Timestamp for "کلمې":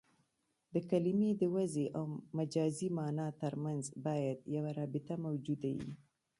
0.89-1.29